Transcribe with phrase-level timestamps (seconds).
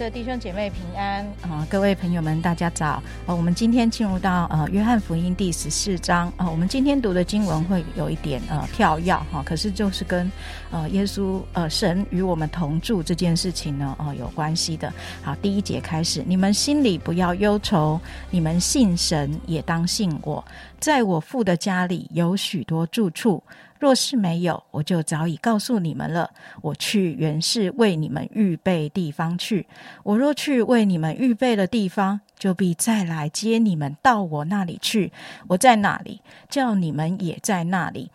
[0.00, 1.66] 的弟兄姐妹平安啊！
[1.68, 3.02] 各位朋友们，大家早！
[3.26, 6.48] 呃，我们今天进入到呃约翰福音第十四章啊。
[6.48, 10.32] 我们今天读的经文会有一点呃跳跃哈，可是就是跟
[10.70, 14.90] 呃耶稣呃神与我们同住这件事情呢呃有关系的。
[15.22, 20.42] 好，第一节开始，你们心里不要忧愁，你们信神也当信我，
[20.78, 23.42] 在我父的家里有许多住处。
[23.80, 26.30] 若是没有，我就早已告诉你们了。
[26.60, 29.66] 我去原是为你们预备地方去。
[30.02, 35.10] 我若去为你们预备了地方，就必再来接你们到我那里去。
[35.48, 38.10] 我在那里，叫你们也在那里。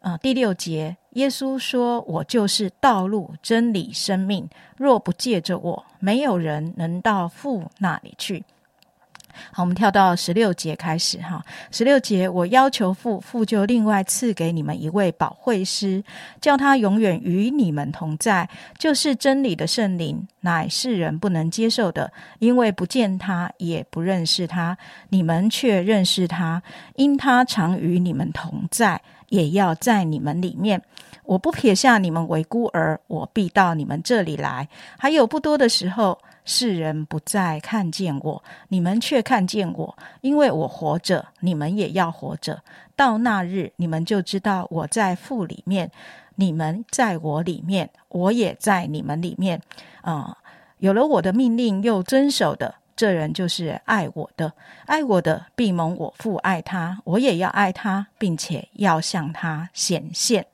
[0.00, 4.48] 啊，第六节，耶稣说：“我就是道路、真理、生命。
[4.76, 8.44] 若不借着我，没有人能到父那里去。”
[9.52, 11.44] 好，我们跳到十六节开始哈。
[11.70, 16.02] 十六节，我要求父，父就另外赐给你们一位保惠师，
[16.40, 24.76] 叫他永远与你们同在，就是真理的圣灵，乃世人不能接受的，因为不见他，也不认识他。
[25.10, 26.62] 你们却认识他，
[26.96, 30.82] 因他常与你们同在，也要在你们里面。
[31.24, 34.68] 我不撇下你们为孤儿，我必到你们这里来。
[34.98, 36.18] 还有不多的时候。
[36.44, 42.62] 世人不再看见我，你们却看见我，因为我活着，你们也要活着。
[42.94, 45.90] 到那日，你们就知道我在父里面，
[46.36, 49.60] 你们在我里面，我也在你们里面。
[50.02, 50.36] 啊，
[50.78, 54.52] 有了我的命令又遵守的，这人就是爱我的。
[54.84, 60.46] 爱我的，必蒙我父爱他，我也要爱他，并且要向他显现。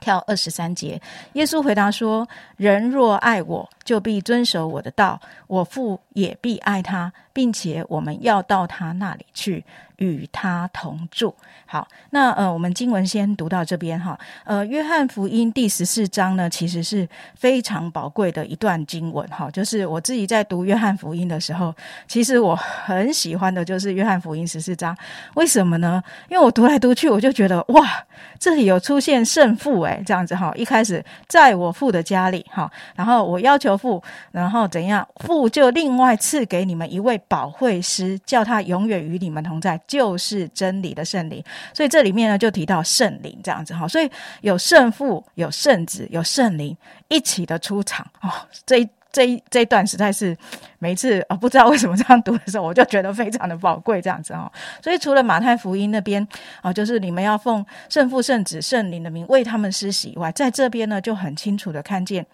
[0.00, 1.00] 跳二十三节，
[1.34, 9.64] 耶稣回答说：“人若爱我，就必遵守我的道，我父也必爱他，并且我们要到他那里去。”
[9.98, 11.32] 与他同住。
[11.64, 14.18] 好，那呃，我们经文先读到这边哈。
[14.44, 19.48] 呃，约翰福音第十四章呢，其实是非常宝贵的一段经文哈。
[19.52, 21.72] 就是我自己在读约翰福音的时候，
[22.08, 24.96] 其实我很喜欢的就是约翰福音十四章。
[25.34, 26.02] 为什么呢？
[26.28, 28.04] 因为我读来读去，我就觉得哇，
[28.40, 30.52] 这里有出现圣父诶，这样子哈。
[30.56, 39.72] 一开始在我父的家里哈，然后我要求父，然后怎样，父就另外赐给你们一位保惠师，叫他永远与你们同在。
[39.88, 41.42] 就是真理的圣灵，
[41.74, 44.10] 所以这里面呢就提到圣灵这样子哈，所以
[44.40, 46.76] 有圣父、有圣子、有圣灵
[47.08, 48.30] 一起的出场哦。
[48.64, 50.36] 这一这一这一段实在是
[50.78, 54.50] 每一次啊，不知道为什么这样读的时候，我就觉得非常的宝贵这样子哈。
[54.82, 56.26] 所以除了马太福音那边
[56.60, 62.24] 啊，就是你们要奉圣父、圣子、圣灵的名为他们施洗以外，在这边呢就很清楚的看见。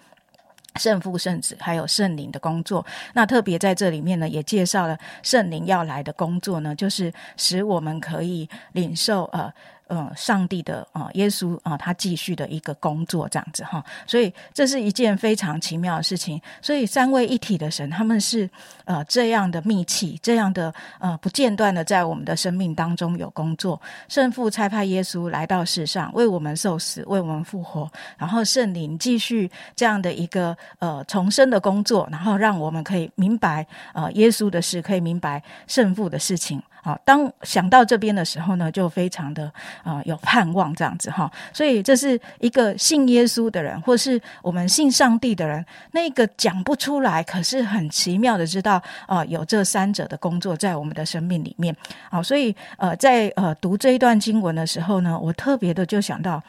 [0.76, 2.84] 圣父、圣子还有圣灵的工作，
[3.14, 9.52] 那特别在这里面呢，也介绍了圣灵要来的工作呢，就是使我们可以领受呃。
[9.88, 16.40] 嗯，上帝的啊，耶稣啊，他继续的一个工作这样子哈，所以这是一件非常奇妙的事情。
[16.60, 18.48] 所以三位一体的神，他们是
[18.84, 23.80] 呃这样的密契，这样的呃不间断的在我们的生命当中有工作。
[24.08, 36.62] 圣父差派耶稣来到世上，为我们受死，为我们复活，然后圣灵继续这样的一个呃重生的工作，然后让我们可以明白呃耶稣的事，可以明白圣父的事情。
[36.88, 45.62] 好，当想到这边的时候呢，就非常的啊有盼望这样子哈，所以这是一个信耶稣的人，或是我们信上帝的人，
[45.92, 51.76] 那个讲不出来，可是很奇妙的知道啊，有这三者的工作在我们的生命里面。
[52.10, 56.42] 好，所以呃，在呃读这一段经文的时候呢，我特别的就想到。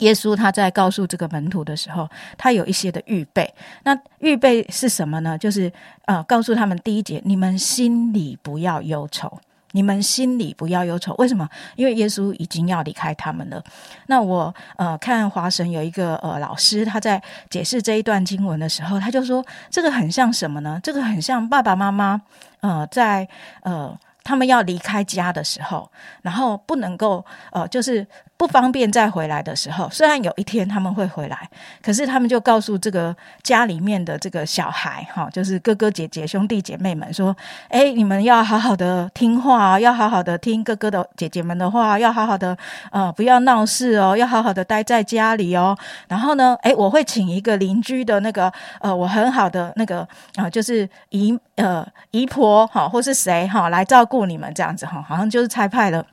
[0.00, 3.52] 耶稣他在告诉这个门徒的时候，他有一些的预备。
[3.82, 5.36] 那预备是什么呢？
[5.36, 5.72] 就是
[6.04, 9.40] 呃，告诉他们第一节，你们心里不要忧愁，
[9.72, 11.14] 你们心里不要忧愁。
[11.18, 11.48] 为什么？
[11.76, 13.62] 因为耶稣已经要离开他们了。
[14.06, 20.80] 那我呃看华神有一个呃老师，他在解释这一段经文的时候，他就说这个很像什么呢？
[20.82, 22.20] 这个很像爸爸妈妈
[22.60, 23.28] 呃在
[23.62, 23.96] 呃
[24.28, 25.90] 他们要离开家的时候，
[26.20, 28.06] 然后不能够呃就是。
[28.38, 31.50] 不方便再回来的时候，虽然有一天他们会回来，
[31.82, 37.36] 可是他们就告诉这个家里面的这个小孩，哈，就是哥哥姐姐、兄弟姐妹们说
[37.68, 42.56] ：“哎，你们要好好的听话，要好好的听哥哥的、姐姐们的话，要好好的，
[42.92, 45.76] 呃，不要闹事哦，要好好的待在家里哦。
[46.06, 56.04] 然后呢，哎，我会请一个邻居的那个，呃，我很好的那个啊，就是姨呃姨婆哈，或是谁哈来照顾你们这样子哈，好像就是拆派了。”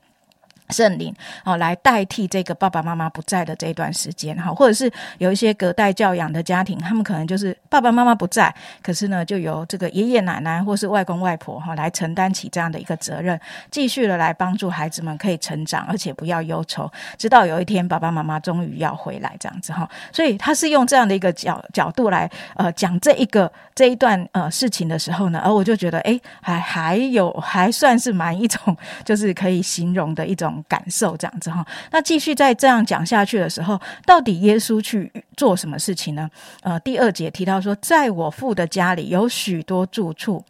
[0.69, 1.13] 圣灵
[1.43, 13.39] 哦，来代替这个爸爸妈妈不在的这一段时间哈，或者是有一些隔代教养的家庭，他们可能就是爸爸妈妈不在，可是呢，就由这个爷爷奶奶或是外公外婆哈来承担起这样的一个责任，
[13.69, 19.87] 继续的来帮助孩子们可以成长，而且不要忧愁，直到有一天爸爸妈妈终于要回来这样子哈。
[20.11, 30.54] 所以他是用这样的一个角角度来呃讲这一个这一段呃事情的时候呢，而我就觉得哎，还还有还算是蛮一种就是可以形容的一种。
[30.67, 36.29] 感受这样子哈，那继续再这样讲下去的时候，到底耶稣去做什么事情呢？
[36.61, 40.43] 呃，第二节提到说，在我父的家里有许多住处。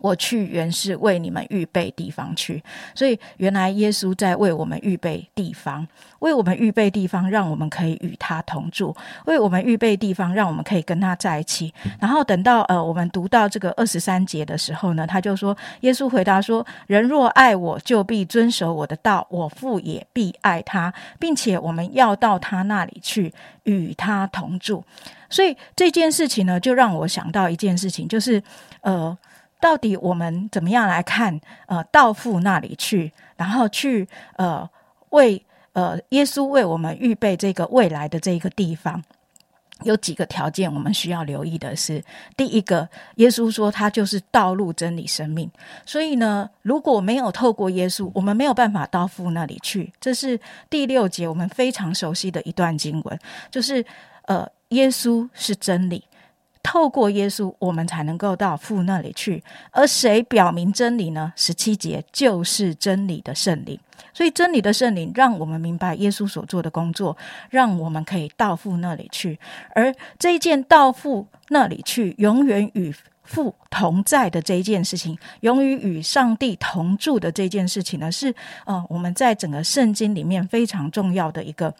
[0.00, 2.62] 我去原是为你们预备地方去，
[2.94, 5.86] 所以原来耶稣在为我们预备地方，
[6.20, 8.94] 为我们预备地方，让我们可以与他同住；
[9.26, 11.72] 为我们预备地方，让我们可以跟他在一起。
[12.00, 23.32] 然后等到呃，我们读到这个二十三节的时候呢，他就说：“耶稣回答说，人若爱我，就必遵守我的道；我父也必爱他，并且我们要到他那里去，
[23.64, 24.84] 与他同住。”
[25.28, 28.42] 所以这件事情呢，就让我想到一件事情，就是
[28.82, 29.16] 呃。
[29.62, 31.40] 到底我们怎么样来看？
[31.66, 34.68] 呃，到父那里去，然后去呃
[35.10, 35.40] 为
[35.72, 39.00] 呃耶稣为我们预备这个未来的这一个地方，
[39.84, 42.02] 有几个条件我们需要留意的是：
[42.36, 45.48] 第一个，耶稣说他就是道路、真理、生命。
[45.86, 49.92] 所以呢，如果没有透过耶稣，我们没有办法到父那里去。
[50.00, 53.16] 这是第六节我们非常熟悉的一段经文，
[53.48, 53.84] 就是
[54.26, 56.02] 呃，耶稣是真理。
[56.62, 59.42] 透过耶稣，我们才能够到父那里去。
[59.70, 61.32] 而谁表明真理呢？
[61.36, 63.78] 十七节就是真理的圣灵。
[64.14, 67.16] 所以真理的圣灵让我们明白耶稣所做的工作，
[67.48, 69.38] 让我们可以到父那里去。
[69.74, 72.94] 而这一件到父那里去，永远与
[73.24, 78.34] 父同在的这一件事情，永远与上帝同住的这件事情呢，是
[78.66, 81.74] 呃我们在整个圣经里面非常重要的一个。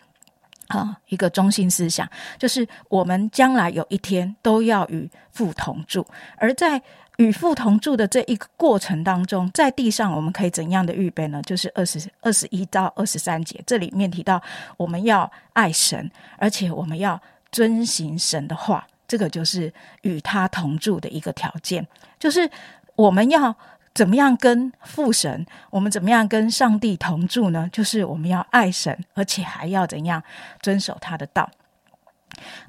[0.79, 2.09] 啊，一个中心思想
[2.39, 6.81] 就是我们将来有一天都要与父同住，而在
[7.19, 11.43] 与父同住的这一个过程当中，在地上我们可以怎样的预备呢？
[11.43, 14.43] 就是二十二十一到二十三节，这里面提到
[14.77, 17.21] 我们要爱神，而且我们要
[17.51, 21.87] 遵行神的话，这个就是与他同住的一个条件，
[22.19, 22.51] 就是
[22.97, 23.55] 我们要。
[23.95, 25.45] 怎么样跟父神？
[25.71, 27.69] 我们怎么样跟上帝同住呢？
[27.71, 30.23] 就是我们要爱神，而且还要怎样
[30.63, 31.51] 遵守他的道。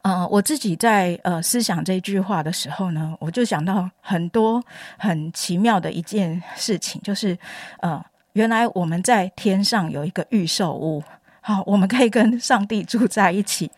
[0.02, 4.62] 嗯，我自己在呃思想这句话的时候呢，我就想到很多
[4.98, 7.38] 很奇妙的一件事情，就是
[7.80, 8.04] 呃，
[8.34, 11.02] 原来我们在天上有一个预售屋，
[11.40, 13.72] 好，我们可以跟上帝住在一起。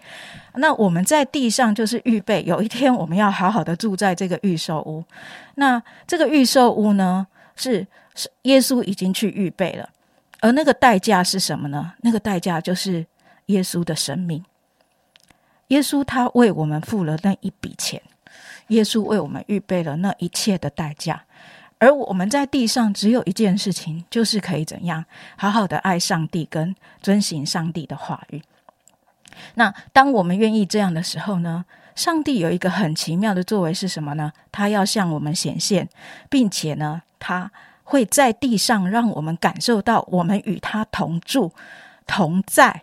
[0.55, 5.03] 那我们在地上就是预备，有一天我们要好好的住在这个预售屋。
[5.55, 7.27] 那这个预售屋呢？
[7.55, 9.89] 是是，耶稣已经去预备了，
[10.41, 11.93] 而那个代价是什么呢？
[12.01, 13.05] 那个代价就是
[13.47, 14.43] 耶稣的生命。
[15.69, 18.01] 耶稣他为我们付了那一笔钱，
[18.67, 21.25] 耶稣为我们预备了那一切的代价，
[21.79, 25.03] 而我们在地上只有一件事情，就是可以怎样
[25.35, 28.41] 好好的爱上帝，跟遵行上帝的话语。
[29.55, 31.65] 那当我们愿意这样的时候呢？
[31.95, 34.33] 上帝有一个很奇妙的作为是什么呢？
[34.51, 35.87] 他要向我们显现，
[36.29, 37.49] 并且呢，他
[37.85, 41.53] 会在地上让我们感受到我们与他同住、
[42.05, 42.81] 同在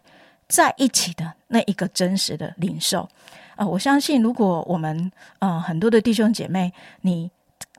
[0.48, 3.06] 在一起的那一个真实的领受。
[3.54, 7.30] 啊，我相信，如果我们呃很多的弟兄姐妹，你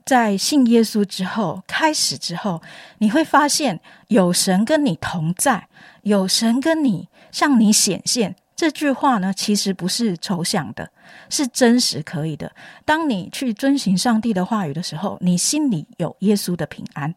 [0.04, 2.62] 在信耶稣之后，开始之后，
[2.98, 5.66] 你会发现有神跟你同在，
[6.02, 8.36] 有神跟你向你显现。
[8.56, 10.88] 这句话呢，其实不是抽象的，
[11.28, 12.52] 是真实可以的。
[12.84, 17.10] 当你去遵循上帝的话语的时候，你心里有耶稣的平安；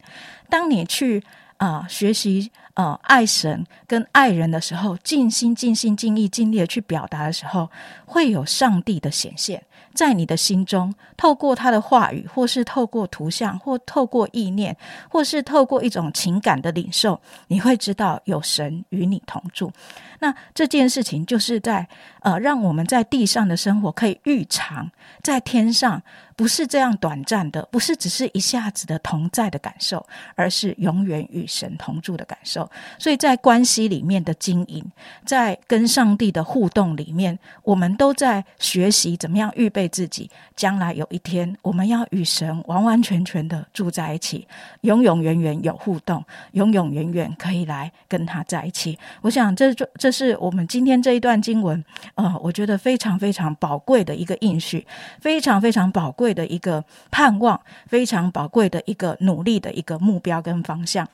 [0.49, 1.23] 当你去
[1.57, 7.69] 啊学习啊爱神跟爱人的时候，尽心尽心尽意尽力的去表达的时候，
[8.05, 9.63] 会有上帝的显现。
[9.97, 14.77] 在你的心中，透过他的话语，或是透过图像，或透过意念，
[15.09, 19.71] 或是透过一种情感的领受，你会知道有神与你同住。
[20.19, 21.87] 那这件事情就是在
[22.21, 24.91] 呃，让我们在地上的生活可以预尝
[25.23, 26.03] 在天上。
[26.37, 32.69] 不是这样短暂的，不是只是一下子的同在的感受，而是永远与神同住的感受。
[32.99, 34.85] 所以在关系里面的经营，
[35.25, 44.47] 在跟上帝的互动里面，我们都在学习怎么样预备自己，将来有一天我们要与神完完全全的住在一起，
[44.81, 48.95] 永永远远有互动，永永远远可以来跟他在一起。
[49.21, 54.85] 我想，这这这是我们今天这一段经文，呃，我觉得非常非常宝贵的一个应许，
[55.19, 56.26] 非常非常宝贵。
[56.33, 61.07] 的一个盼望，非常宝贵的一个努力的一个目标跟方向。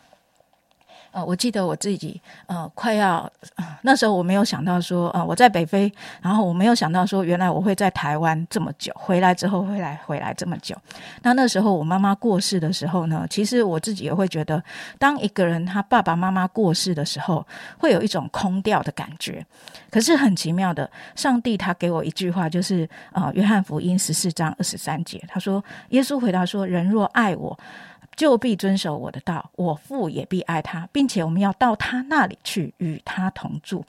[1.13, 3.31] 呃，我记得我自己呃快要
[3.83, 5.89] 那时候我没有想到说呃我在北非，
[6.21, 10.75] 然后我没有想到说原来我会在台湾这么久，回来之后会来回来这么久。
[11.21, 14.61] 那那时候我妈妈过世的时候呢，其实我自己也会觉得，
[14.97, 17.45] 当一个人他爸爸妈妈过世的时候，
[17.77, 19.45] 会有一种空掉的感觉。
[19.91, 27.55] 可是很奇妙的，上帝他给我一句话，就是啊，约翰福音十四章二十三节，他说：“耶稣回答说，人若爱我。”
[28.15, 33.85] 就必遵守我的道，我父也必爱他，并且我们要到他那里去，与他同住。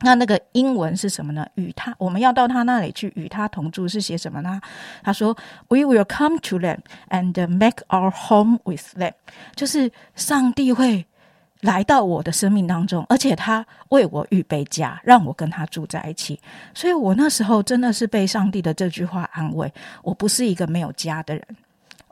[0.00, 1.46] 那那个英文是什么呢？
[1.54, 4.60] 与他，我们要到他那里去，与他同住是写什么呢？
[5.02, 5.34] 他说
[5.68, 9.14] ：“We will come to them and make our home with them。”
[9.56, 11.06] 就是上帝会
[11.62, 16.38] 来到我的生命当中，而且他为我预备家，让我跟他住在一起。
[16.74, 19.72] 所以我那时候真的是被上帝的这句话安慰，
[20.02, 21.42] 我不是一个没有家的人。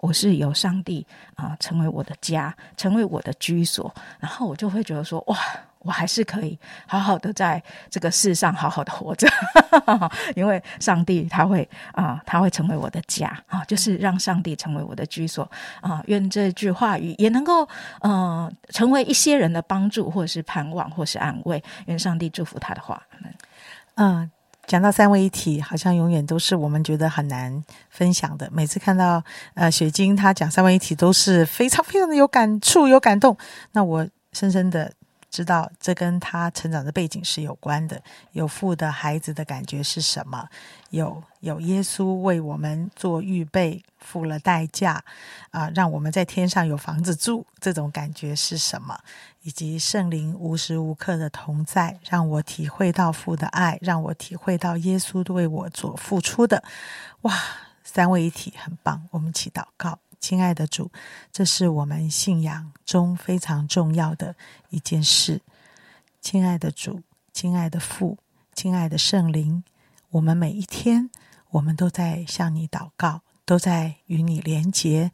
[0.05, 5.39] 我是由上帝啊，成为我的家，成为我的居所，然后我就会觉得说，哇，
[5.79, 9.27] 我还是可以好好的在这个世上好好的活着，
[10.37, 16.03] 因为上帝他会啊，他会成为我的家啊，就是让上帝成为我的居所啊。
[16.07, 17.67] 愿这句话语也能够
[18.01, 21.65] 呃，成为一些人的帮助，或是盼望，或是安慰。
[21.87, 23.03] 愿上帝祝福他的话，
[23.95, 24.31] 嗯。
[24.67, 28.49] 讲到三位一体，好像永远都是我们觉得很难分享的。
[28.53, 29.23] 每次看到
[29.55, 33.37] 呃雪晶她讲三位一体，都是非常非常的有感触、有感动。
[33.73, 34.93] 那我深深的
[35.35, 38.01] 知道，这跟他成长的背景是有关的。
[38.31, 40.49] 有父的孩子的感觉是什么？
[40.91, 45.03] 有有耶稣为我们做预备，付了代价
[45.51, 48.97] 啊，让我们在天上有房子住，这种感觉是什么？
[49.43, 56.63] 以及圣灵无时无刻的同在，让我体会到父的爱，让我体会到耶稣为我所付出的。
[57.23, 57.37] 哇，
[57.83, 59.09] 三位一体很棒！
[59.11, 60.91] 我们一起祷告，亲爱的主，
[61.31, 64.35] 这是我们信仰中非常重要的
[64.71, 65.43] 一件事。
[66.23, 67.03] 亲爱的主，
[67.35, 68.17] 亲爱的父，
[68.55, 69.63] 亲爱的圣灵，
[70.09, 71.11] 我们每一天，
[71.51, 75.13] 我们都在向你祷告，都在与你连结。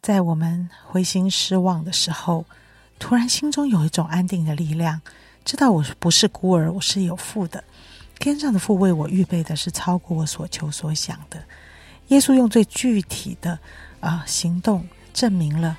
[0.00, 2.44] 在我们灰心失望的时候。
[2.98, 5.00] 突然，心中有一种安定的力量，
[5.44, 7.62] 知道我不是孤儿，我是有父的。
[8.18, 11.40] 天上的父为我预备的是超过我所求所想的。
[12.10, 13.58] 耶稣用最具体的
[13.98, 15.76] 啊行动证明了，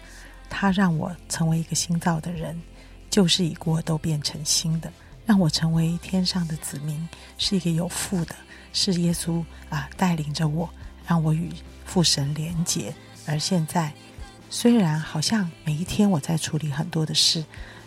[0.49, 2.61] 他让我成为一个新造的人，
[3.09, 4.91] 旧事已过，都变成新的，
[5.25, 7.07] 让我成为天上的子民，
[7.37, 8.35] 是一个有父的，
[8.73, 10.69] 是耶稣啊带领着我，
[11.07, 11.49] 让我与
[11.85, 12.93] 父神连结。
[13.25, 13.93] 而现在。
[14.53, 17.41] 虽然好像每一天我在处理很多的事，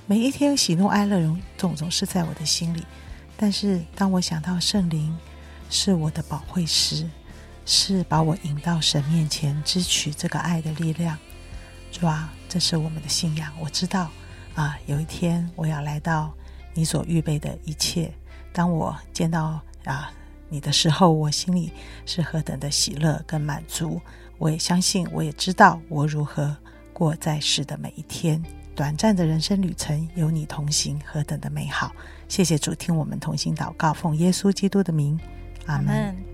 [0.07, 1.21] 每一天喜怒哀乐
[1.59, 2.83] 总总是在我的心里，
[3.37, 5.15] 但是当我想到圣灵
[5.69, 7.07] 是我的保惠师，
[7.65, 11.19] 是把我引到神面前支取这个爱的力量，
[11.91, 13.53] 主啊，这是我们的信仰。
[13.61, 14.11] 我知道
[14.55, 16.33] 啊，有一天我要来到
[16.75, 18.13] 你所预备的一切。
[18.53, 20.13] 当我见到啊
[20.49, 21.73] 你的时候，我心里
[22.07, 24.01] 是何等的喜乐跟满足。
[24.39, 26.57] 我也相信，我也知道我如何
[26.93, 28.43] 过在世的每一天。
[28.77, 31.93] 短暂的人生旅程，有你同行，何等的美好！
[32.29, 35.19] 谢谢主，听我们同心祷告，奉耶稣基督的名，
[35.67, 36.34] 阿门。